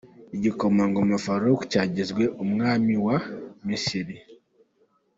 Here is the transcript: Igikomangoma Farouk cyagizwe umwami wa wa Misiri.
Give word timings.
Igikomangoma 0.35 1.15
Farouk 1.25 1.61
cyagizwe 1.71 2.23
umwami 2.43 2.93
wa 3.05 3.17
wa 3.17 3.17
Misiri. 3.67 4.15